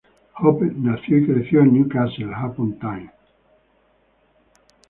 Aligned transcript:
Hope 0.43 0.65
nació 0.77 1.19
y 1.19 1.27
creció 1.27 1.59
en 1.61 1.73
Newcastle 1.75 2.33
upon 2.43 2.79
Tyne. 2.79 3.11